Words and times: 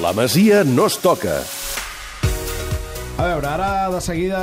La 0.00 0.14
Masia 0.14 0.64
no 0.64 0.86
es 0.88 0.94
toca. 0.96 1.42
A 3.20 3.24
veure, 3.26 3.48
ara 3.50 3.90
de 3.92 3.98
seguida 4.00 4.38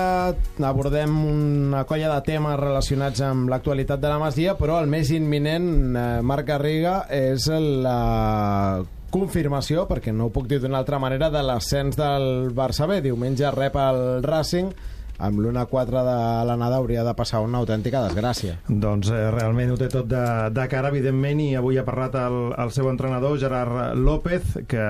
abordem 0.61 1.15
una 1.17 1.79
colla 1.89 2.11
de 2.11 2.19
temes 2.27 2.59
relacionats 2.61 3.23
amb 3.25 3.49
l'actualitat 3.49 3.97
de 3.97 4.11
la 4.11 4.19
Masia, 4.21 4.53
però 4.59 4.75
el 4.77 4.85
més 4.91 5.09
imminent, 5.15 5.97
eh, 5.97 6.21
Marc 6.21 6.45
Garriga, 6.51 6.99
és 7.09 7.47
la 7.49 8.83
confirmació, 9.09 9.87
perquè 9.89 10.13
no 10.13 10.27
ho 10.27 10.35
puc 10.35 10.45
dir 10.45 10.59
d'una 10.61 10.77
altra 10.77 10.99
manera, 11.01 11.31
de 11.33 11.41
l'ascens 11.41 11.97
del 11.97 12.53
Barça 12.53 12.85
B. 12.85 13.01
Diumenge 13.01 13.49
rep 13.57 13.81
el 13.81 14.21
Racing 14.21 14.69
amb 15.17 15.39
l'1-4 15.41 16.03
de 16.05 16.15
l'anada 16.47 16.77
hauria 16.77 17.03
de 17.05 17.13
passar 17.17 17.41
una 17.45 17.59
autèntica 17.61 18.03
desgràcia. 18.05 18.57
Doncs 18.67 19.09
eh, 19.11 19.21
realment 19.33 19.73
ho 19.73 19.77
té 19.79 19.89
tot 19.91 20.07
de, 20.09 20.23
de 20.53 20.65
cara, 20.69 20.91
evidentment, 20.93 21.41
i 21.41 21.55
avui 21.57 21.79
ha 21.79 21.85
parlat 21.87 22.15
el, 22.21 22.37
el 22.57 22.73
seu 22.75 22.89
entrenador, 22.91 23.37
Gerard 23.41 23.97
López, 23.97 24.57
que 24.69 24.85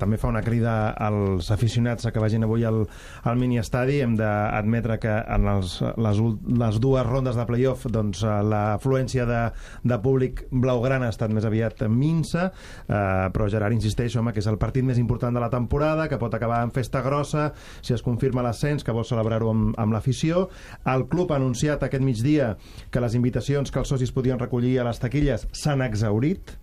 també 0.00 0.20
fa 0.20 0.30
una 0.32 0.42
crida 0.44 0.92
als 0.92 1.50
aficionats 1.54 2.08
que 2.10 2.22
vagin 2.22 2.44
avui 2.44 2.66
al, 2.68 2.82
al 3.24 3.40
mini-estadi. 3.40 4.00
Hem 4.04 4.16
d'admetre 4.20 4.98
que 5.02 5.16
en 5.20 5.48
els, 5.54 5.78
les, 5.96 6.22
les 6.64 6.80
dues 6.82 7.06
rondes 7.08 7.38
de 7.38 7.46
playoff 7.48 7.86
doncs, 7.90 8.22
l'afluència 8.24 9.26
de, 9.28 9.42
de 9.84 10.00
públic 10.02 10.44
blaugrana 10.50 11.08
ha 11.08 11.14
estat 11.14 11.32
més 11.32 11.46
aviat 11.48 11.86
minsa, 11.88 12.50
eh, 12.86 13.28
però 13.32 13.48
Gerard 13.52 13.76
insisteix 13.76 14.16
home, 14.16 14.34
que 14.34 14.42
és 14.44 14.50
el 14.50 14.60
partit 14.60 14.84
més 14.86 15.00
important 15.00 15.34
de 15.34 15.42
la 15.42 15.50
temporada, 15.52 16.08
que 16.08 16.20
pot 16.20 16.34
acabar 16.36 16.62
en 16.66 16.74
festa 16.74 17.02
grossa, 17.04 17.50
si 17.80 17.94
es 17.96 18.04
confirma 18.04 18.44
l'ascens, 18.44 18.84
que 18.84 18.94
vol 18.94 19.06
celebrar-ho 19.08 19.50
amb 19.50 19.69
amb, 19.78 19.92
l'afició. 19.94 20.48
El 20.88 21.06
club 21.10 21.32
ha 21.32 21.38
anunciat 21.40 21.82
aquest 21.86 22.04
migdia 22.04 22.54
que 22.90 23.02
les 23.02 23.16
invitacions 23.18 23.70
que 23.70 23.80
els 23.82 23.90
socis 23.90 24.12
podien 24.14 24.40
recollir 24.40 24.78
a 24.78 24.86
les 24.88 25.02
taquilles 25.02 25.46
s'han 25.52 25.82
exaurit. 25.86 26.56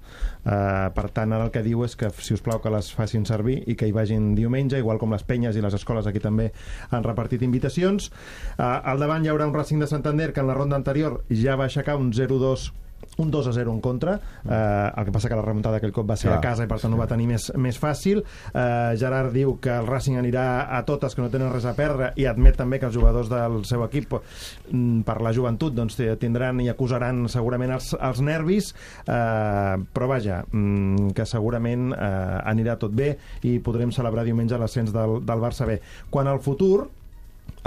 Uh, 0.48 0.88
per 0.96 1.10
tant, 1.12 1.34
ara 1.36 1.50
el 1.50 1.52
que 1.52 1.62
diu 1.66 1.84
és 1.84 1.98
que, 2.00 2.10
si 2.24 2.34
us 2.38 2.42
plau, 2.44 2.62
que 2.64 2.72
les 2.72 2.90
facin 2.96 3.26
servir 3.28 3.60
i 3.68 3.76
que 3.76 3.90
hi 3.90 3.94
vagin 3.96 4.32
diumenge, 4.38 4.80
igual 4.80 5.02
com 5.02 5.12
les 5.14 5.26
penyes 5.28 5.58
i 5.58 5.64
les 5.64 5.76
escoles 5.76 6.08
aquí 6.08 6.24
també 6.24 6.50
han 6.90 7.06
repartit 7.06 7.44
invitacions. 7.44 8.10
Uh, 8.56 8.80
al 8.88 9.04
davant 9.04 9.26
hi 9.26 9.34
haurà 9.34 9.50
un 9.50 9.56
Racing 9.56 9.84
de 9.84 9.92
Santander 9.92 10.32
que 10.34 10.42
en 10.44 10.48
la 10.48 10.58
ronda 10.58 10.80
anterior 10.80 11.22
ja 11.30 11.60
va 11.60 11.68
aixecar 11.68 12.00
un 12.00 12.14
0-2 12.16 12.72
un 13.18 13.32
2 13.32 13.48
a 13.48 13.54
0 13.54 13.72
en 13.74 13.82
contra 13.82 14.20
eh, 14.46 14.92
el 14.98 15.06
que 15.06 15.12
passa 15.12 15.30
que 15.30 15.38
la 15.38 15.46
remuntada 15.46 15.80
aquell 15.80 15.94
cop 15.96 16.08
va 16.10 16.18
ser 16.20 16.30
Clar. 16.30 16.40
a 16.40 16.44
casa 16.44 16.66
i 16.68 16.70
per 16.70 16.80
tant 16.82 16.92
sí. 16.92 16.98
ho 16.98 17.02
va 17.02 17.08
tenir 17.10 17.28
més, 17.30 17.50
més 17.58 17.80
fàcil 17.82 18.22
eh, 18.22 18.94
Gerard 19.00 19.34
diu 19.36 19.56
que 19.64 19.74
el 19.74 19.88
Racing 19.90 20.20
anirà 20.20 20.68
a 20.78 20.84
totes 20.88 21.16
que 21.16 21.24
no 21.24 21.32
tenen 21.34 21.52
res 21.54 21.66
a 21.70 21.74
perdre 21.78 22.12
i 22.20 22.28
admet 22.30 22.60
també 22.60 22.82
que 22.82 22.90
els 22.90 22.98
jugadors 22.98 23.32
del 23.32 23.64
seu 23.70 23.84
equip 23.88 24.18
mm, 24.18 25.02
per 25.08 25.20
la 25.26 25.34
joventut 25.36 25.76
doncs, 25.78 25.98
tindran 26.22 26.62
i 26.64 26.70
acusaran 26.72 27.26
segurament 27.32 27.74
els, 27.78 27.94
els 27.98 28.22
nervis 28.22 28.74
eh, 28.74 29.76
però 29.94 30.12
vaja 30.12 30.44
mm, 30.46 31.14
que 31.18 31.26
segurament 31.30 31.90
eh, 31.96 32.12
anirà 32.54 32.78
tot 32.82 32.94
bé 32.94 33.16
i 33.48 33.58
podrem 33.64 33.92
celebrar 33.96 34.28
diumenge 34.28 34.60
l'ascens 34.60 34.94
del, 34.94 35.20
del 35.26 35.44
Barça 35.44 35.68
B 35.70 35.80
quan 36.14 36.30
al 36.30 36.44
futur 36.44 36.88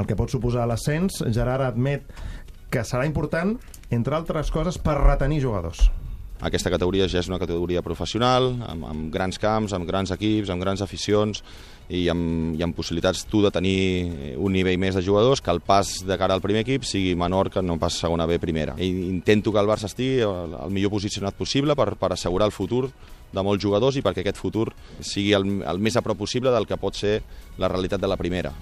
el 0.01 0.07
que 0.09 0.17
pot 0.17 0.33
suposar 0.33 0.67
l'ascens 0.69 1.21
Gerard 1.35 1.67
admet 1.67 2.07
que 2.71 2.87
serà 2.87 3.07
important 3.09 3.57
entre 3.91 4.15
altres 4.17 4.53
coses, 4.55 4.79
per 4.79 4.97
retenir 5.01 5.43
jugadors. 5.43 5.91
Aquesta 6.41 6.71
categoria 6.73 7.05
ja 7.11 7.21
és 7.21 7.29
una 7.29 7.41
categoria 7.41 7.83
professional, 7.85 8.55
amb, 8.65 8.87
amb 8.89 9.11
grans 9.13 9.37
camps, 9.39 9.75
amb 9.77 9.85
grans 9.85 10.13
equips, 10.15 10.49
amb 10.49 10.63
grans 10.65 10.81
aficions, 10.81 11.43
i 11.91 12.07
amb, 12.09 12.55
i 12.57 12.63
amb 12.63 12.77
possibilitats 12.77 13.27
tu 13.29 13.43
de 13.43 13.51
tenir 13.53 13.77
un 14.39 14.55
nivell 14.55 14.79
més 14.81 14.97
de 14.97 15.03
jugadors, 15.05 15.43
que 15.43 15.53
el 15.53 15.61
pas 15.61 15.91
de 16.07 16.17
cara 16.17 16.37
al 16.39 16.41
primer 16.41 16.63
equip 16.65 16.87
sigui 16.87 17.17
menor 17.19 17.51
que 17.53 17.63
no 17.63 17.77
pas 17.83 17.99
segona 17.99 18.29
B 18.31 18.39
primera. 18.41 18.77
I 18.79 18.89
intento 19.11 19.53
que 19.53 19.61
el 19.61 19.69
Barça 19.69 19.91
estigui 19.91 20.23
el, 20.25 20.57
millor 20.71 20.95
posicionat 20.95 21.37
possible 21.37 21.77
per, 21.77 21.93
per 22.01 22.15
assegurar 22.15 22.49
el 22.49 22.57
futur 22.57 22.87
de 23.33 23.45
molts 23.47 23.63
jugadors 23.63 23.97
i 23.97 24.03
perquè 24.05 24.25
aquest 24.25 24.41
futur 24.41 24.69
sigui 25.01 25.35
el, 25.37 25.47
el 25.63 25.83
més 25.83 25.97
a 25.97 26.03
prop 26.03 26.19
possible 26.19 26.53
del 26.55 26.67
que 26.67 26.79
pot 26.81 26.97
ser 26.99 27.21
la 27.61 27.69
realitat 27.71 28.01
de 28.01 28.11
la 28.11 28.19
primera. 28.21 28.53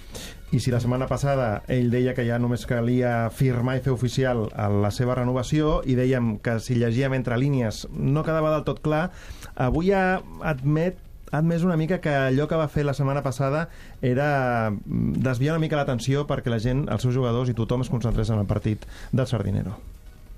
I 0.52 0.60
si 0.64 0.72
la 0.72 0.80
setmana 0.80 1.08
passada 1.08 1.62
ell 1.68 1.90
deia 1.92 2.14
que 2.16 2.24
ja 2.24 2.38
només 2.40 2.64
calia 2.68 3.28
firmar 3.34 3.76
i 3.76 3.82
fer 3.84 3.92
oficial 3.92 4.46
la 4.48 4.92
seva 4.94 5.18
renovació 5.18 5.82
i 5.84 5.96
dèiem 5.98 6.38
que 6.44 6.56
si 6.64 6.78
llegíem 6.78 7.18
entre 7.18 7.36
línies 7.36 7.84
no 7.92 8.24
quedava 8.24 8.54
del 8.54 8.64
tot 8.64 8.80
clar, 8.84 9.10
avui 9.56 9.92
ha 9.92 10.22
admet 10.40 11.04
ha 11.28 11.42
admès 11.42 11.64
una 11.64 11.76
mica 11.76 11.98
que 12.00 12.08
allò 12.08 12.46
que 12.48 12.56
va 12.56 12.70
fer 12.72 12.86
la 12.88 12.94
setmana 12.96 13.20
passada 13.20 13.66
era 14.00 14.70
mm, 14.70 15.20
desviar 15.24 15.52
una 15.52 15.60
mica 15.60 15.76
l'atenció 15.76 16.24
perquè 16.28 16.48
la 16.48 16.60
gent, 16.62 16.86
els 16.88 17.04
seus 17.04 17.12
jugadors 17.14 17.50
i 17.52 17.56
tothom 17.58 17.84
es 17.84 17.92
concentrés 17.92 18.30
en 18.32 18.40
el 18.40 18.48
partit 18.48 18.86
del 19.12 19.28
Sardinero. 19.28 19.76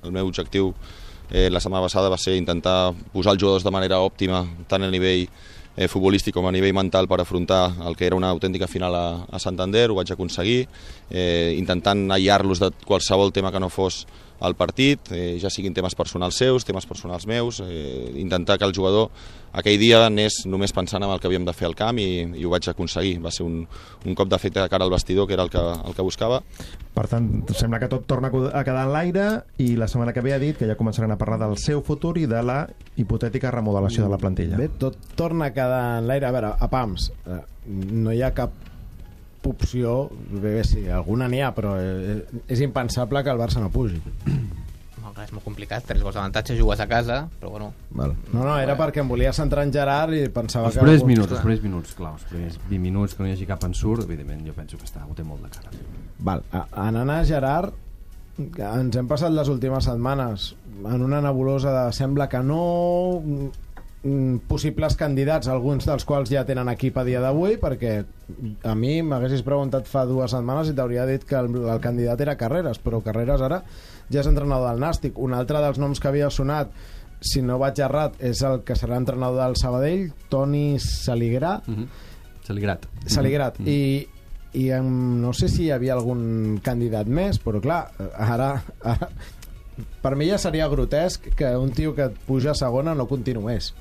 El 0.02 0.10
meu 0.16 0.26
objectiu 0.26 0.74
eh, 1.30 1.48
la 1.50 1.60
setmana 1.60 1.86
passada 1.86 2.10
va 2.10 2.18
ser 2.18 2.36
intentar 2.36 2.92
posar 3.12 3.34
els 3.34 3.42
jugadors 3.42 3.64
de 3.64 3.72
manera 3.74 4.00
òptima, 4.02 4.44
tant 4.68 4.82
a 4.82 4.90
nivell 4.90 5.26
eh, 5.76 5.88
futbolístic 5.88 6.34
com 6.34 6.46
a 6.46 6.52
nivell 6.52 6.74
mental 6.76 7.08
per 7.08 7.20
afrontar 7.22 7.62
el 7.86 7.96
que 7.96 8.06
era 8.06 8.18
una 8.18 8.30
autèntica 8.30 8.68
final 8.68 8.94
a, 8.94 9.06
a 9.30 9.38
Santander, 9.38 9.88
ho 9.90 9.98
vaig 10.00 10.12
aconseguir, 10.12 10.66
eh, 11.10 11.54
intentant 11.58 12.10
aïllar-los 12.10 12.60
de 12.60 12.72
qualsevol 12.84 13.32
tema 13.32 13.52
que 13.52 13.62
no 13.62 13.70
fos 13.70 14.04
al 14.40 14.56
partit, 14.56 15.12
eh, 15.12 15.36
ja 15.40 15.50
siguin 15.52 15.74
temes 15.76 15.94
personals 15.94 16.38
seus, 16.40 16.64
temes 16.64 16.86
personals 16.88 17.26
meus, 17.28 17.60
eh, 17.60 18.12
intentar 18.16 18.58
que 18.58 18.64
el 18.64 18.74
jugador 18.74 19.10
aquell 19.52 19.78
dia 19.80 20.04
anés 20.06 20.44
només 20.46 20.72
pensant 20.72 21.02
en 21.02 21.10
el 21.10 21.20
que 21.20 21.28
havíem 21.28 21.44
de 21.44 21.52
fer 21.56 21.66
al 21.68 21.76
camp 21.76 21.98
i, 21.98 22.22
i 22.38 22.44
ho 22.46 22.52
vaig 22.52 22.68
aconseguir. 22.70 23.18
Va 23.22 23.32
ser 23.34 23.44
un, 23.46 23.64
un 24.06 24.16
cop 24.16 24.30
d'efecte 24.30 24.62
de 24.62 24.68
cara 24.72 24.86
al 24.86 24.92
vestidor 24.92 25.26
que 25.28 25.36
era 25.36 25.44
el 25.44 25.50
que, 25.50 25.60
el 25.60 25.96
que 25.96 26.06
buscava. 26.06 26.40
Per 26.94 27.06
tant, 27.10 27.28
sembla 27.56 27.80
que 27.82 27.90
tot 27.90 28.06
torna 28.10 28.30
a 28.30 28.64
quedar 28.64 28.86
en 28.86 28.94
l'aire 28.94 29.26
i 29.62 29.74
la 29.78 29.88
setmana 29.90 30.14
que 30.16 30.24
ve 30.24 30.34
ha 30.34 30.40
dit 30.42 30.58
que 30.58 30.68
ja 30.70 30.78
començaran 30.78 31.12
a 31.12 31.18
parlar 31.20 31.40
del 31.44 31.58
seu 31.60 31.84
futur 31.86 32.16
i 32.18 32.26
de 32.30 32.42
la 32.46 32.62
hipotètica 32.96 33.52
remodelació 33.54 34.06
de 34.06 34.12
la 34.12 34.20
plantilla. 34.22 34.58
Bé, 34.60 34.70
tot 34.80 34.98
torna 35.18 35.50
a 35.50 35.54
quedar 35.54 36.00
en 36.00 36.10
l'aire. 36.10 36.30
A 36.30 36.34
veure, 36.34 36.54
a 36.56 36.70
PAMS, 36.70 37.10
eh, 37.26 37.40
no 37.66 38.12
hi 38.14 38.22
ha 38.22 38.34
cap 38.36 38.54
opció, 39.48 40.10
bé, 40.30 40.56
bé 40.58 40.64
sí, 40.64 40.86
alguna 40.88 41.28
n'hi 41.28 41.40
ha, 41.40 41.52
però 41.56 41.76
eh, 41.80 42.20
és 42.48 42.60
impensable 42.64 43.22
que 43.24 43.32
el 43.32 43.40
Barça 43.40 43.62
no 43.62 43.70
pugi. 43.72 44.00
No, 45.00 45.12
és 45.24 45.32
molt 45.34 45.44
complicat, 45.44 45.84
tres 45.88 46.02
gols 46.04 46.16
d'avantatge, 46.16 46.54
jugues 46.58 46.80
a 46.80 46.86
casa, 46.88 47.22
però 47.40 47.50
bueno... 47.54 47.70
Val. 47.96 48.14
No, 48.32 48.44
no, 48.44 48.54
era 48.60 48.76
perquè 48.78 49.02
em 49.02 49.08
volia 49.10 49.32
centrar 49.36 49.64
en 49.66 49.72
Gerard 49.74 50.16
i 50.16 50.22
pensava 50.32 50.68
els 50.70 50.76
que... 50.76 50.84
Els 50.84 50.88
primers 50.88 51.06
minuts, 51.08 51.34
els 51.34 51.44
primers 51.44 51.64
minuts, 51.64 51.94
clar, 51.98 52.14
els 52.16 52.26
primers 52.30 52.58
20 52.68 52.82
minuts 52.84 53.16
que 53.16 53.24
no 53.24 53.30
hi 53.30 53.34
hagi 53.36 53.48
cap 53.48 53.64
ensurt, 53.68 54.04
evidentment 54.06 54.44
jo 54.46 54.56
penso 54.56 54.80
que 54.80 54.88
està, 54.88 55.04
ho 55.08 55.16
té 55.16 55.26
molt 55.26 55.44
de 55.44 55.52
cara. 55.56 55.72
Val, 56.30 56.44
anant 56.84 57.12
a 57.16 57.20
Gerard, 57.28 57.76
ens 58.40 58.96
hem 58.96 59.08
passat 59.10 59.32
les 59.34 59.50
últimes 59.52 59.84
setmanes 59.84 60.54
en 60.80 61.02
una 61.04 61.20
nebulosa 61.20 61.72
de 61.74 61.92
sembla 61.92 62.28
que 62.28 62.40
no 62.44 62.62
possibles 64.48 64.96
candidats, 64.96 65.48
alguns 65.52 65.84
dels 65.84 66.06
quals 66.08 66.30
ja 66.32 66.46
tenen 66.48 66.70
equip 66.72 66.96
a 66.96 67.04
dia 67.04 67.20
d'avui, 67.20 67.58
perquè 67.60 67.98
a 68.64 68.74
mi 68.74 68.94
m'haguessis 69.04 69.42
preguntat 69.44 69.88
fa 69.90 70.06
dues 70.08 70.32
setmanes 70.32 70.70
i 70.70 70.76
t'hauria 70.76 71.04
dit 71.08 71.26
que 71.28 71.36
el, 71.36 71.50
el 71.68 71.82
candidat 71.84 72.22
era 72.24 72.38
Carreras, 72.40 72.80
però 72.80 73.02
Carreras 73.04 73.44
ara 73.44 73.60
ja 74.10 74.22
és 74.22 74.30
entrenador 74.30 74.70
del 74.70 74.80
Nàstic. 74.80 75.18
Un 75.20 75.36
altre 75.36 75.60
dels 75.60 75.80
noms 75.82 76.00
que 76.00 76.08
havia 76.08 76.30
sonat, 76.32 76.72
si 77.20 77.42
no 77.44 77.58
vaig 77.60 77.82
errat, 77.84 78.16
és 78.24 78.40
el 78.46 78.62
que 78.64 78.78
serà 78.78 78.96
entrenador 78.96 79.42
del 79.42 79.58
Sabadell, 79.60 80.08
Toni 80.32 80.78
Saligrà. 80.80 81.60
Mm 81.66 81.74
-hmm. 81.74 81.86
Saligrat. 82.46 82.86
Saligrat. 83.06 83.58
Mm 83.58 83.66
-hmm. 83.66 83.68
I, 83.68 84.08
i 84.64 84.70
em, 84.70 85.20
no 85.20 85.32
sé 85.32 85.48
si 85.48 85.64
hi 85.64 85.70
havia 85.70 85.92
algun 85.92 86.58
candidat 86.62 87.06
més, 87.06 87.38
però 87.44 87.60
clar, 87.60 87.90
ara, 88.16 88.62
ara 88.80 89.08
per 90.02 90.16
mi 90.16 90.26
ja 90.28 90.38
seria 90.38 90.68
grotesc 90.68 91.34
que 91.36 91.56
un 91.56 91.70
tio 91.70 91.94
que 91.94 92.08
puja 92.26 92.50
a 92.50 92.54
segona 92.54 92.94
no 92.94 93.06
continués 93.06 93.74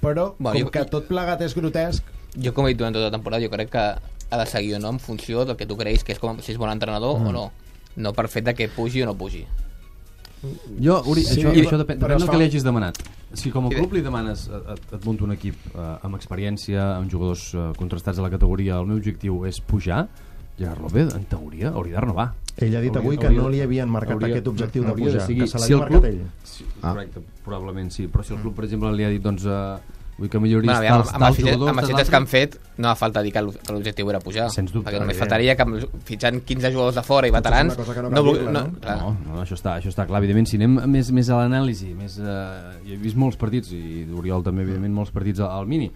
però 0.00 0.34
bueno, 0.38 0.56
com 0.58 0.66
jo, 0.66 0.72
que 0.74 0.84
tot 0.92 1.08
plegat 1.10 1.42
és 1.46 1.56
grotesc 1.56 2.04
jo 2.36 2.54
com 2.56 2.66
he 2.66 2.74
dit 2.74 2.80
durant 2.80 2.96
tota 2.96 3.08
la 3.08 3.14
temporada 3.14 3.42
jo 3.44 3.50
crec 3.52 3.72
que 3.72 3.86
ha 4.30 4.38
de 4.38 4.46
seguir 4.46 4.76
o 4.76 4.82
no 4.82 4.94
en 4.94 5.00
funció 5.02 5.44
del 5.44 5.56
que 5.56 5.66
tu 5.66 5.76
creus 5.76 6.04
que 6.04 6.14
és 6.16 6.22
com 6.22 6.38
si 6.40 6.54
és 6.54 6.60
bon 6.60 6.70
entrenador 6.70 7.18
mm. 7.18 7.26
o 7.26 7.32
no 7.32 7.50
no 7.96 8.14
per 8.14 8.28
fet 8.32 8.46
de 8.46 8.54
que 8.54 8.70
pugi 8.72 9.02
o 9.02 9.10
no 9.10 9.16
pugi 9.18 9.44
jo, 10.80 10.96
Uri, 11.04 11.22
sí, 11.24 11.40
això, 11.42 11.50
això 11.52 11.78
depèn, 11.82 11.98
depèn 12.00 12.16
del 12.16 12.24
fa... 12.24 12.32
que 12.32 12.40
li 12.40 12.46
hagis 12.48 12.64
demanat. 12.64 13.00
Si 13.36 13.50
com 13.52 13.66
a 13.68 13.72
club 13.74 13.92
li 13.92 14.00
demanes, 14.00 14.46
et, 14.48 14.86
et 14.96 15.04
munto 15.04 15.26
un 15.26 15.34
equip 15.34 15.58
eh, 15.74 15.88
amb 16.06 16.16
experiència, 16.16 16.80
amb 16.96 17.12
jugadors 17.12 17.50
eh, 17.52 17.66
contrastats 17.76 18.18
a 18.18 18.24
la 18.24 18.30
categoria, 18.32 18.78
el 18.80 18.88
meu 18.88 18.96
objectiu 18.96 19.44
és 19.50 19.60
pujar, 19.60 20.06
Gerard 20.60 20.84
López, 20.84 21.14
en 21.16 21.24
teoria, 21.30 21.72
hauria 21.72 21.96
de 21.96 22.06
renovar. 22.06 22.26
Ell 22.56 22.74
ha 22.76 22.82
dit 22.84 22.90
hauria, 22.92 23.00
avui 23.00 23.18
que 23.18 23.30
hauria, 23.30 23.44
no 23.46 23.52
li 23.52 23.62
havien 23.64 23.88
marcat 23.88 24.18
hauria, 24.18 24.34
aquest 24.34 24.50
objectiu 24.52 24.84
de 24.84 24.92
pujar, 24.98 25.14
de 25.16 25.24
seguir, 25.24 25.46
que 25.46 25.52
se 25.54 25.62
l'havia 25.62 25.70
si 25.70 25.80
marcat 25.80 25.96
club, 25.96 26.10
ell. 26.10 26.50
Sí, 26.50 26.66
ah. 26.82 26.90
correcte, 26.90 27.24
probablement 27.46 27.94
sí, 27.94 28.10
però 28.12 28.26
si 28.26 28.36
el 28.36 28.42
club, 28.44 28.58
per 28.58 28.68
exemple, 28.68 28.92
li 28.92 29.08
ha 29.08 29.14
dit, 29.14 29.24
doncs, 29.24 29.48
uh, 29.48 29.98
Vull 30.20 30.28
que 30.28 30.36
milloris 30.36 30.68
bueno, 30.68 30.80
aviam, 30.82 31.00
tals, 31.00 31.12
tals 31.16 31.38
jugadors... 31.40 31.70
Amb 31.72 31.80
els 31.80 31.92
fets 31.96 32.10
que 32.12 32.18
han 32.18 32.26
fet, 32.28 32.56
no 32.76 32.90
fa 32.90 33.06
falta 33.06 33.22
dir 33.24 33.30
que 33.32 33.40
l'objectiu 33.40 34.10
era 34.12 34.18
pujar. 34.20 34.50
Sens 34.52 34.68
dubte. 34.74 34.90
Perquè 34.90 35.00
només 35.00 35.16
faltaria 35.16 35.54
que 35.56 35.64
fitxant 36.10 36.42
15 36.44 36.72
jugadors 36.74 36.98
de 36.98 37.04
fora 37.06 37.30
i 37.30 37.32
veterans... 37.32 37.78
No, 37.78 37.86
no, 37.86 38.10
no, 38.10 38.50
no, 38.52 38.64
no, 38.84 39.14
no, 39.14 39.38
això, 39.40 39.56
està, 39.56 39.78
això 39.80 39.88
està 39.88 40.04
clar. 40.10 40.20
Evidentment, 40.20 40.50
si 40.50 40.60
anem 40.60 40.76
més, 40.92 41.08
més 41.16 41.30
a 41.32 41.40
l'anàlisi, 41.40 41.94
més, 41.96 42.18
uh, 42.20 42.76
he 42.84 43.00
vist 43.00 43.16
molts 43.16 43.40
partits, 43.40 43.72
i 43.72 44.04
Oriol 44.12 44.44
també, 44.44 44.66
evidentment, 44.68 44.92
molts 45.00 45.14
partits 45.16 45.40
al, 45.40 45.54
al 45.56 45.72
Mini, 45.72 45.88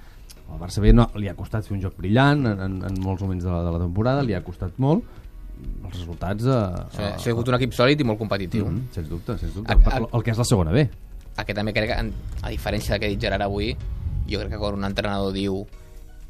el 0.53 0.61
Barça 0.61 0.83
B 0.85 0.93
no, 0.95 1.09
li 1.21 1.29
ha 1.31 1.35
costat 1.39 1.67
fer 1.67 1.77
un 1.77 1.83
joc 1.83 1.97
brillant 1.99 2.45
en, 2.47 2.61
en, 2.67 2.81
en 2.89 2.99
molts 3.03 3.25
moments 3.25 3.45
de 3.45 3.51
la, 3.51 3.63
de 3.65 3.73
la 3.75 3.81
temporada, 3.83 4.25
li 4.27 4.37
ha 4.37 4.43
costat 4.45 4.77
molt, 4.83 5.07
els 5.65 5.95
resultats... 5.95 6.45
Eh, 6.45 6.85
sí, 6.95 7.03
ha 7.07 7.23
sigut 7.23 7.49
un 7.51 7.57
equip 7.59 7.75
sòlid 7.77 8.03
i 8.03 8.07
molt 8.09 8.21
competitiu. 8.21 8.69
Mm 8.69 8.93
sens 8.95 9.09
dubte, 9.11 9.39
sens 9.41 9.57
dubte. 9.57 9.73
A, 9.73 9.97
a, 9.99 10.03
el 10.05 10.27
que 10.27 10.35
és 10.35 10.41
la 10.41 10.47
segona 10.49 10.75
B. 10.75 10.85
Aquest 11.35 11.57
també 11.59 11.75
crec 11.75 11.91
que, 11.91 11.99
a 12.43 12.53
diferència 12.53 12.95
del 12.95 13.03
que 13.03 13.11
ha 13.11 13.15
dit 13.15 13.25
Gerard 13.27 13.47
avui, 13.47 13.73
jo 14.29 14.41
crec 14.41 14.55
que 14.55 14.61
quan 14.61 14.79
un 14.79 14.87
entrenador 14.87 15.35
diu 15.35 15.65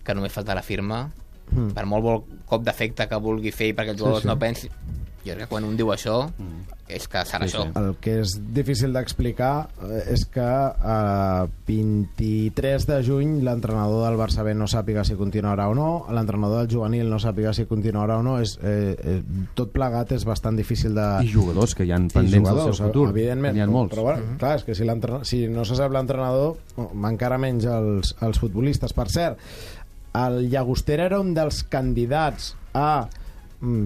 que 0.04 0.16
només 0.16 0.32
falta 0.32 0.56
la 0.56 0.64
firma, 0.64 1.04
mm. 1.50 1.72
per 1.76 1.84
molt 1.88 2.04
vol 2.04 2.22
cop 2.48 2.64
d'efecte 2.64 3.08
que 3.10 3.20
vulgui 3.20 3.52
fer 3.54 3.72
i 3.72 3.76
perquè 3.76 3.94
els 3.94 4.00
jugadors 4.00 4.24
sí. 4.24 4.30
no 4.30 4.38
pensin, 4.40 4.72
jo 5.24 5.32
crec 5.32 5.46
que 5.46 5.52
quan 5.54 5.64
un 5.64 5.76
diu 5.76 5.88
això 5.94 6.28
és 6.86 7.06
que 7.08 7.22
serà 7.24 7.46
Sí, 7.48 7.56
això. 7.56 7.62
sí. 7.64 7.72
El 7.80 7.94
que 8.04 8.18
és 8.20 8.34
difícil 8.54 8.92
d'explicar 8.92 9.68
eh, 9.88 10.02
és 10.12 10.26
que 10.28 10.44
a 10.44 11.46
23 11.66 12.86
de 12.86 12.98
juny 13.06 13.38
l'entrenador 13.44 14.04
del 14.04 14.18
Barça 14.20 14.44
B 14.44 14.52
no 14.54 14.66
sàpiga 14.70 15.04
si 15.08 15.16
continuarà 15.16 15.70
o 15.72 15.74
no, 15.74 15.88
l'entrenador 16.12 16.64
del 16.66 16.70
juvenil 16.76 17.08
no 17.10 17.18
sàpiga 17.22 17.54
si 17.56 17.64
continuarà 17.70 18.18
o 18.20 18.22
no, 18.26 18.36
és, 18.42 18.58
eh, 18.62 18.92
eh, 19.00 19.16
tot 19.56 19.72
plegat 19.72 20.12
és 20.12 20.26
bastant 20.28 20.56
difícil 20.60 20.94
de... 20.94 21.08
I 21.24 21.32
jugadors 21.32 21.74
que 21.74 21.86
hi 21.88 21.92
ha 21.94 21.98
I 21.98 22.08
pendents 22.12 22.50
del 22.50 22.62
seu 22.74 22.86
futur. 22.86 23.08
evidentment, 23.14 23.56
N'hi 23.56 23.64
ha 23.64 23.66
molts. 23.70 23.94
però 23.94 24.02
bueno, 24.10 24.36
clar, 24.38 24.56
és 24.60 24.64
que 24.68 24.74
si, 24.76 24.84
si 25.24 25.42
no 25.48 25.64
se 25.64 25.76
sap 25.80 25.92
l'entrenador 25.96 26.56
oh, 26.76 26.90
encara 27.08 27.38
menys 27.40 27.64
els, 27.64 28.14
els 28.20 28.38
futbolistes 28.38 28.92
per 28.92 29.08
cert, 29.08 29.38
el 30.14 30.44
Llagostera 30.50 31.08
era 31.08 31.18
un 31.18 31.32
dels 31.34 31.64
candidats 31.64 32.52
a 32.74 33.06
mm, 33.08 33.23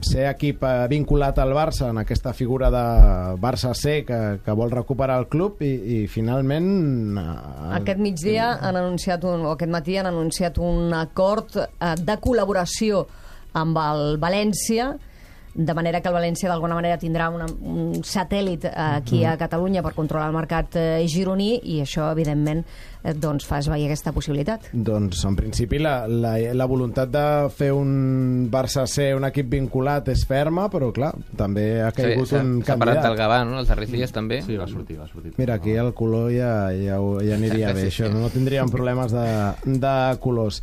ser 0.07 0.27
equip 0.29 0.63
eh, 0.67 0.87
vinculat 0.91 1.39
al 1.39 1.53
Barça 1.57 1.91
en 1.93 2.01
aquesta 2.01 2.33
figura 2.35 2.71
de 2.71 2.85
Barça 3.41 3.75
C 3.75 4.03
que, 4.07 4.39
que 4.45 4.57
vol 4.57 4.73
recuperar 4.73 5.19
el 5.23 5.29
club 5.29 5.63
i, 5.63 5.73
i 5.73 5.99
finalment 6.11 7.19
eh, 7.19 7.27
Aquest 7.79 8.03
migdia 8.03 8.53
han 8.57 8.79
anunciat 8.81 9.25
un, 9.29 9.47
o 9.47 9.55
aquest 9.55 9.73
matí 9.73 9.99
han 9.99 10.11
anunciat 10.11 10.59
un 10.59 10.95
acord 10.97 11.61
eh, 11.61 11.95
de 12.01 12.19
col·laboració 12.23 13.05
amb 13.59 13.79
el 13.83 14.19
València 14.23 14.93
de 15.59 15.75
manera 15.75 15.99
que 16.01 16.07
el 16.07 16.15
València 16.15 16.47
d'alguna 16.47 16.77
manera 16.79 17.01
tindrà 17.03 17.27
una, 17.35 17.49
un 17.67 17.99
satèl·lit 18.07 18.69
aquí 18.71 19.25
a 19.27 19.35
Catalunya 19.41 19.83
per 19.83 19.91
controlar 19.97 20.29
el 20.31 20.37
mercat 20.37 20.77
eh, 20.79 21.03
gironí 21.11 21.57
i 21.75 21.81
això 21.83 22.13
evidentment 22.13 22.61
eh, 22.63 23.15
doncs 23.19 23.47
fa 23.49 23.59
esvair 23.59 23.89
aquesta 23.89 24.13
possibilitat. 24.15 24.69
Doncs, 24.71 25.25
en 25.27 25.35
principi, 25.39 25.81
la, 25.83 25.97
la, 26.07 26.37
la 26.55 26.69
voluntat 26.71 27.11
de 27.11 27.25
fer 27.51 27.73
un 27.75 28.47
Barça 28.53 28.85
C 28.87 29.09
un 29.19 29.27
equip 29.27 29.51
vinculat 29.51 30.13
és 30.15 30.23
ferma, 30.29 30.69
però, 30.71 30.93
clar, 30.95 31.11
també 31.39 31.67
ha 31.83 31.91
caigut 31.97 32.31
s'ha 32.31 32.43
un 32.45 32.53
s'ha 32.63 32.77
parlat 32.79 33.01
del 33.01 33.03
candidat. 33.03 33.19
Gavà, 33.25 33.41
no?, 33.49 33.59
els 33.65 33.73
darrers 33.73 33.91
dies 33.97 34.15
també. 34.15 34.39
Sí, 34.47 34.61
va 34.61 34.69
sortir, 34.71 35.01
va 35.01 35.09
sortir. 35.11 35.35
Mira, 35.41 35.57
aquí 35.59 35.75
el 35.75 35.91
color 35.99 36.31
ja, 36.37 36.53
ja, 36.71 37.01
ja 37.27 37.41
aniria 37.41 37.75
bé, 37.75 37.89
això, 37.91 38.13
no 38.15 38.31
tindríem 38.31 38.71
problemes 38.71 39.11
de, 39.17 39.27
de 39.83 39.97
colors. 40.23 40.63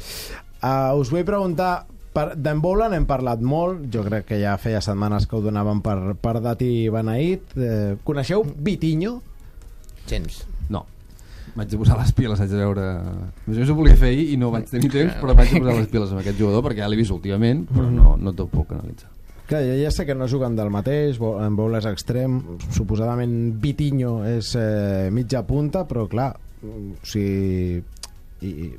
Uh, 0.63 0.95
us 0.97 1.11
vull 1.11 1.27
preguntar, 1.27 1.83
per, 2.15 2.25
d'en 2.39 2.61
Boula 2.63 2.87
n'hem 2.91 3.05
parlat 3.09 3.43
molt, 3.43 3.85
jo 3.91 4.03
crec 4.07 4.29
que 4.31 4.39
ja 4.39 4.55
feia 4.61 4.81
setmanes 4.83 5.27
que 5.27 5.37
ho 5.37 5.43
donaven 5.43 5.81
per, 5.85 5.97
per 6.21 6.39
dat 6.43 6.61
i 6.63 6.87
beneït. 6.93 7.55
Eh, 7.59 7.95
coneixeu 8.07 8.45
Vitinho? 8.65 9.17
Gens. 10.07 10.43
No. 10.71 10.85
Vaig 11.55 11.71
de 11.71 11.79
posar 11.79 11.97
les 11.99 12.11
piles, 12.15 12.39
haig 12.39 12.51
de 12.51 12.61
veure... 12.61 12.85
Jo 13.47 13.67
ho 13.71 13.75
volia 13.77 13.97
fer 13.99 14.11
ahir 14.13 14.29
i 14.33 14.39
no 14.39 14.51
vaig 14.53 14.67
tenir 14.71 14.91
temps, 14.91 15.17
però 15.21 15.35
vaig 15.37 15.51
de 15.51 15.61
posar 15.63 15.75
les 15.77 15.91
piles 15.91 16.13
amb 16.13 16.23
aquest 16.23 16.39
jugador 16.39 16.65
perquè 16.65 16.83
ja 16.83 16.89
l'he 16.91 16.99
vist 16.99 17.13
últimament, 17.15 17.65
però 17.71 17.89
no, 17.91 18.15
no 18.19 18.33
t'ho 18.35 18.47
puc 18.51 18.73
analitzar. 18.75 19.11
Que 19.45 19.59
jo 19.61 19.75
ja 19.77 19.91
sé 19.93 20.07
que 20.07 20.15
no 20.17 20.27
juguen 20.27 20.55
del 20.57 20.71
mateix, 20.73 21.19
en 21.21 21.57
Boula 21.57 21.79
és 21.83 21.87
extrem, 21.89 22.39
suposadament 22.73 23.35
Vitinho 23.61 24.17
és 24.25 24.55
eh, 24.57 25.11
mitja 25.13 25.43
punta, 25.45 25.83
però 25.87 26.07
clar, 26.09 26.31
mm, 26.63 26.95
o 26.97 27.11
sigui, 27.11 27.83
i, 28.41 28.49
i 28.49 28.71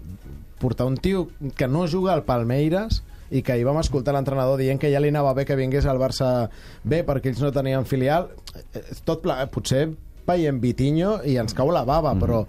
portar 0.59 0.89
un 0.89 0.97
tio 0.97 1.29
que 1.57 1.69
no 1.69 1.87
juga 1.87 2.17
al 2.17 2.25
Palmeiras 2.27 3.05
i 3.31 3.43
que 3.43 3.57
hi 3.59 3.65
vam 3.67 3.81
escoltar 3.81 4.15
l'entrenador 4.15 4.59
dient 4.61 4.81
que 4.81 4.91
ja 4.93 5.01
li 5.03 5.11
anava 5.13 5.35
bé 5.35 5.45
que 5.45 5.57
vingués 5.59 5.87
al 5.87 5.99
Barça 5.99 6.49
B 6.85 7.03
perquè 7.07 7.33
ells 7.33 7.43
no 7.43 7.53
tenien 7.53 7.85
filial 7.85 8.31
eh, 8.55 8.83
tot 9.05 9.23
pla... 9.25 9.43
potser 9.51 9.89
veiem 10.27 10.61
Vitinho 10.61 11.21
i 11.25 11.37
ens 11.39 11.55
cau 11.55 11.71
la 11.71 11.85
bava, 11.85 12.15
mm 12.15 12.19
-hmm. 12.19 12.23
però 12.23 12.47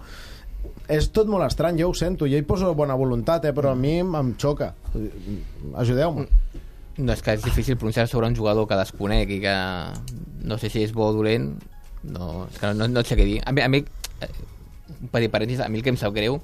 és 0.88 1.12
tot 1.12 1.28
molt 1.28 1.46
estrany, 1.46 1.80
jo 1.80 1.90
ho 1.90 1.94
sento 1.94 2.26
jo 2.26 2.38
hi 2.38 2.42
poso 2.42 2.74
bona 2.74 2.96
voluntat, 2.96 3.46
eh, 3.46 3.54
però 3.54 3.72
a 3.72 3.76
mi 3.76 4.00
em, 4.00 4.36
xoca 4.38 4.74
ajudeu-me 5.76 6.28
No, 6.98 7.14
és 7.14 7.22
que 7.22 7.36
és 7.38 7.44
difícil 7.44 7.78
pronunciar 7.78 8.08
sobre 8.08 8.26
un 8.26 8.36
jugador 8.36 8.66
que 8.68 8.76
desconec 8.76 9.30
i 9.30 9.40
que 9.40 9.56
no 10.50 10.58
sé 10.58 10.70
si 10.74 10.82
és 10.82 10.94
bo 10.96 11.06
o 11.06 11.14
dolent, 11.14 11.52
no, 12.04 12.48
és 12.50 12.58
que 12.58 12.72
no, 12.74 12.88
no 12.88 13.04
et 13.04 13.10
sé 13.10 13.18
què 13.20 13.26
dir. 13.28 13.38
A 13.46 13.52
mi, 13.54 13.62
a 13.62 13.68
mi 13.70 13.84
eh, 13.86 14.30
un 14.96 15.12
petit 15.14 15.30
parèntesis, 15.30 15.62
a 15.62 15.70
mi 15.70 15.78
el 15.78 15.86
que 15.86 15.94
em 15.94 16.00
sap 16.02 16.16
greu 16.16 16.40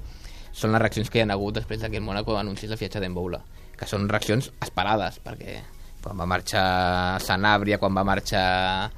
són 0.54 0.70
les 0.70 0.82
reaccions 0.84 1.10
que 1.10 1.18
hi 1.18 1.24
ha 1.24 1.32
hagut 1.34 1.58
després 1.58 1.82
que 1.82 1.98
el 1.98 2.06
Mónaco 2.06 2.36
anunciés 2.38 2.70
el 2.70 2.78
fiatge 2.78 3.02
d'Emboula, 3.02 3.42
que 3.84 3.92
són 3.92 4.08
reaccions 4.08 4.50
esperades, 4.64 5.20
perquè 5.24 5.60
quan 6.04 6.20
va 6.20 6.28
marxar 6.28 7.20
Sanabria, 7.24 7.78
quan 7.80 7.94
va 7.96 8.04
marxar 8.04 8.90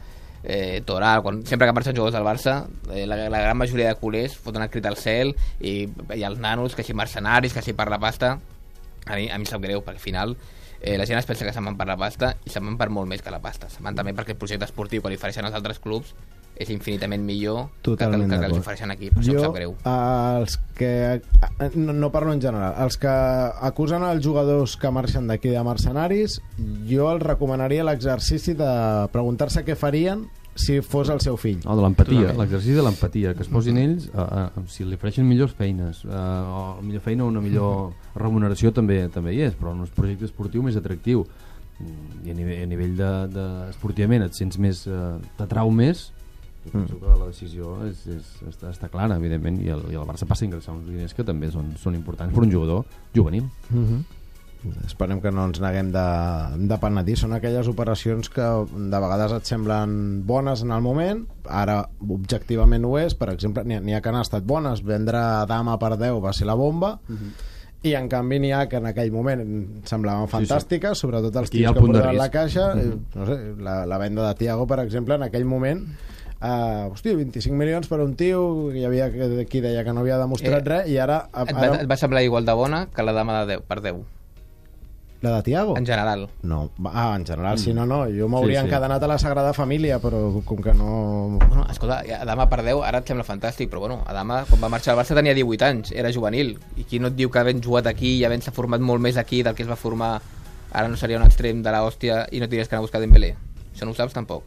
eh, 0.42 0.82
Toral, 0.86 1.22
quan, 1.22 1.42
sempre 1.46 1.66
que 1.68 1.74
marxen 1.74 1.96
jugadors 1.96 2.14
del 2.14 2.26
Barça, 2.26 2.56
eh, 2.94 3.06
la, 3.06 3.28
la 3.30 3.42
gran 3.42 3.58
majoria 3.58 3.92
de 3.92 4.00
culers 4.00 4.36
foten 4.38 4.64
el 4.64 4.70
crit 4.70 4.86
al 4.86 4.98
cel 4.98 5.34
i, 5.60 5.86
i 6.14 6.26
els 6.26 6.42
nanos, 6.42 6.74
que 6.74 6.86
si 6.86 6.94
mercenaris, 6.94 7.54
que 7.54 7.62
si 7.66 7.74
per 7.74 7.88
la 7.90 8.00
pasta, 8.02 8.36
a 9.06 9.18
mi, 9.18 9.28
a 9.30 9.38
mi 9.38 9.46
sap 9.46 9.62
greu, 9.62 9.82
perquè 9.82 10.00
al 10.00 10.06
final 10.06 10.36
eh, 10.80 10.96
la 10.98 11.06
gent 11.06 11.18
es 11.18 11.26
pensa 11.26 11.46
que 11.46 11.54
se'n 11.54 11.66
van 11.66 11.78
per 11.78 11.88
la 11.90 11.98
pasta 11.98 12.34
i 12.44 12.52
se'n 12.52 12.66
van 12.70 12.78
per 12.78 12.90
molt 12.94 13.10
més 13.10 13.22
que 13.22 13.34
la 13.34 13.42
pasta. 13.42 13.70
Se'n 13.72 13.86
van 13.86 13.98
també 13.98 14.14
perquè 14.14 14.34
el 14.34 14.40
projecte 14.40 14.66
esportiu 14.68 15.02
que 15.02 15.12
li 15.12 15.18
ofereixen 15.18 15.46
els 15.46 15.58
altres 15.58 15.82
clubs 15.82 16.14
és 16.56 16.70
infinitament 16.72 17.24
millor 17.24 17.66
Totalment 17.84 18.24
que, 18.24 18.28
que, 18.30 18.36
que, 18.36 18.40
que 18.40 18.50
els 18.50 18.62
ofereixen 18.62 18.94
aquí. 18.94 19.10
Per 19.12 19.22
això 19.22 19.32
em 19.32 19.38
jo, 19.38 19.44
sap 19.44 19.58
greu. 19.58 19.74
els 19.86 20.56
que 20.78 20.92
no, 21.76 21.92
no 21.96 22.10
parlo 22.14 22.32
en 22.36 22.40
general 22.42 22.76
els 22.84 22.98
que 23.00 23.12
acusen 23.70 24.04
els 24.06 24.24
jugadors 24.24 24.76
que 24.80 24.92
marxen 24.92 25.28
d'aquí 25.30 25.52
de 25.52 25.62
mercenaris 25.66 26.40
jo 26.88 27.10
els 27.12 27.24
recomanaria 27.24 27.86
l'exercici 27.86 28.56
de 28.56 28.72
preguntar-se 29.12 29.64
què 29.66 29.76
farien 29.78 30.26
si 30.56 30.78
fos 30.80 31.10
el 31.12 31.20
seu 31.20 31.36
fill 31.36 31.58
No, 31.66 31.74
de 31.76 31.84
l'empatia, 31.84 32.32
l'exercici 32.38 32.76
de 32.78 32.84
l'empatia, 32.84 33.34
que 33.36 33.44
es 33.44 33.50
posin 33.52 33.76
ells, 33.76 34.06
a, 34.16 34.24
a, 34.24 34.62
si 34.72 34.86
li 34.88 34.96
ofereixen 34.96 35.26
millors 35.28 35.52
feines, 35.56 36.00
a, 36.08 36.22
o 36.48 36.62
millor 36.80 37.04
feina 37.04 37.26
o 37.26 37.28
una 37.28 37.42
millor 37.44 37.92
remuneració 38.24 38.72
també 38.72 39.02
també 39.12 39.36
hi 39.36 39.44
és, 39.50 39.58
però 39.58 39.76
en 39.76 39.84
un 39.84 39.92
projecte 39.92 40.24
esportiu 40.30 40.64
més 40.64 40.80
atractiu 40.80 41.26
Mm, 41.76 42.24
i 42.24 42.30
a 42.32 42.34
nivell, 42.34 42.62
a 42.62 42.66
nivell 42.70 42.94
de, 42.96 43.10
de 43.34 43.46
esportivament 43.68 44.24
et 44.24 44.36
sents 44.36 44.56
més, 44.56 44.86
eh, 44.88 45.16
t'atrau 45.36 45.68
més 45.68 46.06
penso 46.72 46.98
que 47.00 47.06
la 47.06 47.30
decisió 47.30 47.76
és, 47.86 48.04
és, 48.10 48.28
està, 48.48 48.70
està 48.74 48.90
clara, 48.92 49.16
evidentment, 49.20 49.60
i 49.64 49.72
el, 49.74 49.86
i 49.92 49.98
el 49.98 50.06
Barça 50.08 50.28
passa 50.28 50.44
a 50.44 50.48
ingressar 50.50 50.74
uns 50.76 50.86
diners 50.88 51.16
que 51.16 51.24
també 51.26 51.50
són, 51.52 51.72
són 51.80 51.96
importants 51.98 52.34
per 52.34 52.44
un 52.46 52.52
jugador 52.52 52.84
juvenil. 53.14 53.48
esperem 54.86 55.20
que 55.22 55.30
no 55.30 55.44
ens 55.46 55.60
neguem 55.62 55.90
de, 55.94 56.04
de 56.70 56.78
penedir 56.82 57.16
són 57.20 57.36
aquelles 57.36 57.68
operacions 57.70 58.30
que 58.32 58.46
de 58.74 59.00
vegades 59.02 59.34
et 59.36 59.48
semblen 59.48 60.22
bones 60.26 60.64
en 60.64 60.72
el 60.74 60.82
moment 60.82 61.24
ara 61.46 61.82
objectivament 62.02 62.86
ho 62.86 62.96
és. 62.98 63.14
Per 63.18 63.30
exemple, 63.32 63.64
n'hi 63.66 63.94
ha, 63.94 64.00
que 64.02 64.10
han 64.10 64.20
estat 64.20 64.46
bones. 64.46 64.82
Vendre 64.86 65.20
Dama 65.48 65.76
per 65.78 65.94
10 65.96 66.22
va 66.24 66.32
ser 66.36 66.48
la 66.48 66.56
bomba. 66.58 66.96
I 67.86 67.92
en 67.94 68.08
canvi 68.10 68.40
n'hi 68.42 68.50
ha 68.56 68.64
que 68.66 68.80
en 68.80 68.88
aquell 68.90 69.12
moment 69.14 69.44
semblaven 69.86 70.26
fantàstiques, 70.32 70.98
sobretot 70.98 71.36
els 71.42 71.52
Aquí 71.52 71.60
hi 71.60 71.66
ha 71.68 71.70
tios 71.70 71.84
el 71.84 71.92
que 71.92 72.00
posaven 72.00 72.18
la 72.18 72.30
caixa. 72.34 72.66
Eh, 72.80 72.92
no 73.14 73.26
sé, 73.28 73.38
la, 73.62 73.78
la 73.86 73.98
venda 74.02 74.26
de 74.26 74.34
Tiago 74.40 74.66
per 74.66 74.80
exemple 74.82 75.14
en 75.20 75.26
aquell 75.28 75.46
moment 75.46 75.84
Uh, 76.36 76.92
hosti, 76.92 77.14
25 77.16 77.56
milions 77.56 77.88
per 77.88 78.00
un 78.04 78.14
tio 78.14 78.70
hi 78.70 78.84
havia 78.84 79.10
que- 79.10 79.46
qui 79.48 79.62
deia 79.64 79.82
que 79.84 79.92
no 79.94 80.00
havia 80.00 80.18
demostrat 80.18 80.60
Eh, 80.60 80.68
res 80.68 80.88
i 80.90 80.98
ara, 80.98 81.30
Et 81.32 81.54
va, 81.54 81.60
ara 81.62 81.80
et 81.80 81.88
va 81.90 81.96
semblar 81.96 82.22
igual 82.22 82.44
de 82.44 82.52
bona 82.52 82.88
que 82.94 83.02
la 83.02 83.12
dama 83.12 83.40
de 83.46 83.56
10, 83.56 83.62
per 83.66 83.80
10, 83.80 83.96
la 85.22 85.36
de 85.36 85.42
Tiago 85.42 85.78
en 85.78 85.86
general. 85.86 86.28
No, 86.42 86.70
ah, 86.84 87.14
en 87.18 87.24
general, 87.24 87.58
sí, 87.58 87.72
no, 87.72 87.86
no. 87.86 88.04
Jo 88.04 88.28
m'hauria 88.28 88.60
Sí, 88.60 88.66
sí. 88.66 88.68
encadenat 88.68 89.02
a 89.02 89.06
la 89.08 89.18
Sagrada 89.18 89.54
Família, 89.54 89.98
però 89.98 90.42
com 90.44 90.58
que 90.60 90.74
no... 90.74 91.38
Bueno, 91.48 91.66
escolta, 91.70 92.02
Adama 92.20 92.50
per 92.50 92.62
10 92.62 92.82
ara 92.84 92.98
et 92.98 93.06
sembla 93.08 93.24
fantàstic, 93.24 93.70
però 93.70 93.80
bueno, 93.80 94.02
Adama 94.06 94.44
quan 94.48 94.60
va 94.62 94.68
marxar 94.68 94.92
al 94.92 95.00
Barça 95.00 95.14
tenia 95.16 95.32
18 95.34 95.64
anys, 95.64 95.90
era 95.92 96.12
juvenil, 96.12 96.58
i 96.76 96.84
qui 96.84 97.00
no 97.00 97.08
et 97.08 97.16
diu 97.16 97.30
que 97.30 97.38
havent 97.40 97.64
jugat 97.64 97.86
aquí 97.86 98.18
i 98.18 98.24
havent-se 98.24 98.52
format 98.52 98.78
molt 98.80 99.00
més 99.00 99.16
aquí 99.16 99.42
del 99.42 99.54
que 99.54 99.62
es 99.64 99.70
va 99.70 99.76
formar, 99.76 100.20
ara 100.70 100.86
no 100.86 100.96
seria 101.00 101.16
un 101.16 101.24
extrem 101.24 101.62
de 101.62 101.70
l'hòstia 101.72 102.26
i 102.30 102.40
no 102.40 102.46
tindries 102.46 102.68
que 102.68 102.74
anar 102.76 102.84
a 102.84 102.86
buscar 102.86 103.00
Dembélé? 103.00 103.34
Això 103.74 103.86
no 103.86 103.92
ho 103.92 103.94
saps 103.94 104.12
tampoc. 104.12 104.44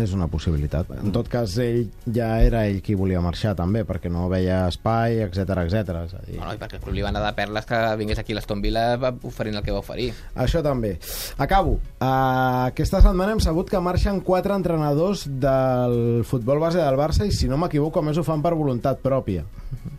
És 0.00 0.14
una 0.16 0.28
possibilitat. 0.32 0.88
En 0.96 1.12
tot 1.12 1.28
cas, 1.28 1.56
ell 1.60 1.90
ja 2.14 2.30
era 2.40 2.62
ell 2.68 2.80
qui 2.84 2.96
volia 2.96 3.20
marxar, 3.24 3.52
també, 3.58 3.82
perquè 3.84 4.10
no 4.12 4.28
veia 4.32 4.62
espai, 4.70 5.20
etc 5.26 5.58
etc. 5.66 5.96
És 6.06 6.14
a 6.16 6.22
dir, 6.26 6.38
No, 6.38 6.46
no, 6.46 6.54
i 6.56 6.60
perquè 6.60 6.78
el 6.78 6.84
club 6.84 6.96
li 6.96 7.04
va 7.04 7.10
anar 7.12 7.22
de 7.26 7.32
perles 7.36 7.66
que 7.68 7.80
vingués 8.00 8.20
aquí 8.22 8.32
a 8.32 8.38
l'Aston 8.38 8.62
Villa 8.64 8.84
oferint 9.28 9.60
el 9.60 9.64
que 9.66 9.74
va 9.74 9.82
oferir. 9.84 10.10
Això 10.34 10.62
també. 10.64 10.94
Acabo. 11.38 11.76
Uh, 12.00 12.70
aquesta 12.70 13.02
setmana 13.04 13.36
hem 13.36 13.42
sabut 13.44 13.68
que 13.70 13.80
marxen 13.84 14.22
quatre 14.24 14.56
entrenadors 14.56 15.26
del 15.28 16.24
futbol 16.24 16.62
base 16.62 16.80
del 16.80 16.98
Barça 17.00 17.28
i, 17.28 17.34
si 17.34 17.48
no 17.50 17.60
m'equivoco, 17.60 18.02
més 18.02 18.18
ho 18.18 18.24
fan 18.24 18.42
per 18.42 18.54
voluntat 18.56 19.02
pròpia. 19.04 19.44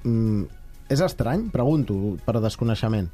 Mm, 0.03 0.45
és 0.91 1.01
estrany? 1.05 1.49
Pregunto, 1.53 2.17
per 2.25 2.39
desconeixement. 2.41 3.09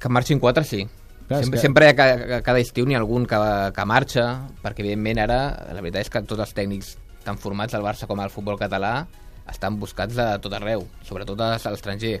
Que 0.00 0.10
marxin 0.12 0.40
quatre, 0.40 0.64
sí. 0.64 0.84
Clar, 1.28 1.40
sempre, 1.42 1.56
que- 1.58 1.62
sempre 1.62 1.86
hi 1.86 1.88
ha 1.88 1.94
ca- 1.96 2.26
ca- 2.28 2.42
cada 2.42 2.60
estiu 2.60 2.84
n'hi 2.86 2.94
ha 2.94 3.00
algun 3.00 3.24
que, 3.26 3.38
que 3.74 3.84
marxa, 3.88 4.24
perquè 4.62 4.80
evidentment 4.84 5.18
ara 5.24 5.38
la 5.72 5.80
veritat 5.80 6.02
és 6.04 6.10
que 6.12 6.22
tots 6.22 6.40
els 6.44 6.52
tècnics 6.54 6.96
tan 7.24 7.38
formats 7.40 7.72
al 7.74 7.82
Barça 7.82 8.06
com 8.06 8.20
al 8.20 8.30
futbol 8.30 8.58
català 8.60 9.06
estan 9.48 9.78
buscats 9.80 10.14
de 10.16 10.26
tot 10.44 10.52
arreu, 10.52 10.84
sobretot 11.04 11.40
a 11.40 11.54
l'estranger 11.56 12.18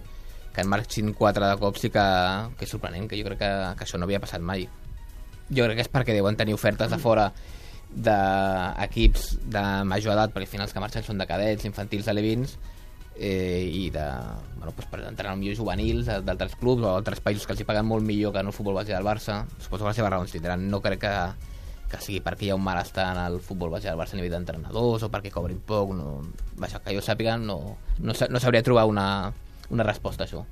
que 0.54 0.60
en 0.62 0.68
marxin 0.68 1.12
quatre 1.12 1.44
de 1.50 1.56
cop 1.60 1.76
sí 1.76 1.90
que, 1.90 2.04
que 2.56 2.64
és 2.64 2.70
sorprenent, 2.70 3.08
que 3.10 3.16
jo 3.18 3.24
crec 3.28 3.38
que, 3.42 3.50
que 3.76 3.84
això 3.84 3.98
no 3.98 4.04
havia 4.08 4.20
passat 4.22 4.40
mai. 4.40 4.68
Jo 5.50 5.64
crec 5.66 5.76
que 5.76 5.84
és 5.84 5.90
perquè 5.92 6.14
deuen 6.16 6.36
tenir 6.36 6.54
ofertes 6.54 6.88
de 6.90 6.98
fora 6.98 7.26
d'equips 7.94 9.38
de 9.50 9.62
major 9.84 10.14
edat, 10.14 10.32
perquè 10.32 10.46
al 10.48 10.52
final 10.52 10.66
els 10.68 10.72
que 10.74 10.82
marxen 10.82 11.04
són 11.06 11.18
de 11.20 11.26
cadets, 11.28 11.64
infantils, 11.68 12.08
alevins, 12.08 12.56
eh, 13.16 13.68
i 13.72 13.90
de, 13.90 14.04
bueno, 14.58 14.72
pues 14.74 14.86
per 14.90 15.00
entrenar 15.06 15.36
millor 15.36 15.56
juvenils 15.56 16.06
de- 16.06 16.20
d'altres 16.22 16.56
clubs 16.56 16.82
o 16.82 16.96
altres 16.96 17.20
països 17.22 17.46
que 17.46 17.52
els 17.52 17.60
hi 17.60 17.64
paguen 17.68 17.86
molt 17.86 18.04
millor 18.04 18.32
que 18.32 18.40
en 18.40 18.46
el 18.46 18.52
futbol 18.52 18.74
base 18.74 18.92
del 18.92 19.04
Barça. 19.04 19.44
Suposo 19.58 19.84
que 19.84 19.90
les 19.90 19.96
seves 19.96 20.10
raons 20.10 20.32
tindran. 20.32 20.68
No 20.70 20.80
crec 20.80 21.00
que, 21.00 21.14
que 21.90 22.00
sigui 22.02 22.20
perquè 22.20 22.48
hi 22.48 22.50
ha 22.50 22.56
un 22.58 22.64
malestar 22.64 23.12
en 23.16 23.22
el 23.26 23.40
futbol 23.40 23.70
base 23.70 23.88
del 23.88 23.98
Barça 23.98 24.14
a 24.14 24.16
nivell 24.16 24.32
d'entrenadors 24.34 25.02
o 25.06 25.10
perquè 25.12 25.30
cobrin 25.30 25.60
poc 25.64 25.92
no, 25.94 26.20
vaja, 26.58 26.80
que 26.82 26.94
jo 26.96 27.00
sàpiga 27.04 27.36
no, 27.38 27.76
no, 28.00 28.12
no 28.30 28.40
sabria 28.40 28.62
trobar 28.66 28.86
una, 28.90 29.32
una 29.70 29.82
resposta 29.86 30.24
a 30.24 30.26
això. 30.26 30.42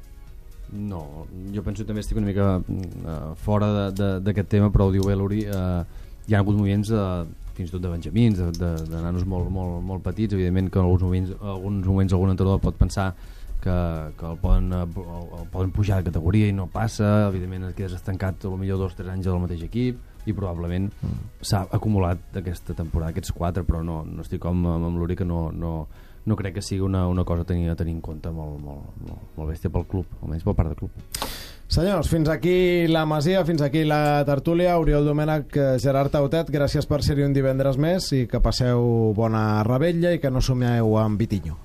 No, 0.73 1.27
jo 1.53 1.61
penso 1.67 1.85
també 1.85 2.01
estic 2.01 2.17
una 2.17 2.31
mica 2.31 2.47
uh, 2.57 3.35
fora 3.37 3.67
de- 3.73 3.91
de- 3.93 4.21
d'aquest 4.25 4.49
tema, 4.49 4.71
però 4.73 4.87
ho 4.89 4.93
diu 4.95 5.03
bé 5.05 5.17
l'Uri, 5.19 5.43
uh, 5.51 5.83
hi 6.29 6.33
ha 6.35 6.39
hagut 6.41 6.57
moviments 6.57 6.89
uh, 6.95 7.27
fins 7.57 7.71
i 7.71 7.77
tot 7.77 7.85
de 7.85 7.93
benjamins, 7.93 8.39
de, 8.39 8.51
de, 8.57 8.73
de 8.89 9.03
nanos 9.05 9.27
molt, 9.29 9.51
molt, 9.53 9.81
molt 9.85 10.05
petits, 10.05 10.35
evidentment 10.35 10.71
que 10.73 10.81
en 10.81 10.87
alguns 10.87 11.07
moments, 11.07 11.33
alguns 11.41 11.87
moments 11.87 12.17
algun 12.17 12.35
entrenador 12.35 12.63
pot 12.65 12.79
pensar 12.81 13.13
que, 13.63 13.77
que 14.19 14.27
el, 14.27 14.39
poden, 14.43 14.73
eh, 14.73 14.83
el, 14.83 15.27
el 15.41 15.51
poden 15.53 15.71
pujar 15.71 16.01
de 16.01 16.11
categoria 16.11 16.49
i 16.51 16.55
no 16.57 16.67
passa, 16.73 17.29
evidentment 17.31 17.69
et 17.71 17.77
quedes 17.79 17.95
estancat 17.97 18.41
potser 18.43 18.77
dos 18.77 18.93
o 18.93 18.99
tres 18.99 19.13
anys 19.13 19.31
al 19.31 19.43
mateix 19.43 19.63
equip 19.69 20.01
i 20.27 20.35
probablement 20.35 20.89
s'ha 21.43 21.65
acumulat 21.79 22.39
aquesta 22.43 22.77
temporada, 22.79 23.15
aquests 23.15 23.35
quatre, 23.35 23.65
però 23.67 23.83
no, 23.87 24.03
no 24.07 24.27
estic 24.27 24.43
com 24.43 24.67
amb, 24.67 24.89
amb 24.91 24.99
l'Uri 24.99 25.17
que 25.19 25.27
no, 25.27 25.49
no, 25.55 25.87
no 26.27 26.39
crec 26.39 26.59
que 26.59 26.63
sigui 26.63 26.83
una, 26.87 27.07
una 27.09 27.25
cosa 27.25 27.47
a 27.47 27.49
tenir, 27.49 27.71
a 27.71 27.79
tenir 27.79 27.97
en 27.97 28.03
compte 28.03 28.31
molt, 28.31 28.59
molt, 28.63 28.99
molt, 29.07 29.31
molt 29.39 29.55
bèstia 29.55 29.71
pel 29.71 29.87
club, 29.91 30.19
almenys 30.23 30.47
per 30.47 30.59
part 30.59 30.75
del 30.75 30.83
club. 30.85 31.32
Senyors, 31.73 32.11
fins 32.13 32.29
aquí 32.29 32.87
la 32.87 33.07
Masia, 33.09 33.47
fins 33.49 33.63
aquí 33.65 33.87
la 33.89 34.21
tertúlia. 34.29 34.75
Oriol 34.77 35.07
Domènech, 35.09 35.57
eh, 35.57 35.79
Gerard 35.81 36.13
Tautet, 36.13 36.51
gràcies 36.53 36.85
per 36.85 37.01
ser-hi 37.01 37.25
un 37.25 37.33
divendres 37.33 37.79
més 37.81 38.11
i 38.13 38.27
que 38.29 38.45
passeu 38.45 39.15
bona 39.17 39.65
rebella 39.65 40.13
i 40.13 40.21
que 40.21 40.31
no 40.31 40.45
somieu 40.45 40.99
amb 41.01 41.17
Vitinho. 41.17 41.57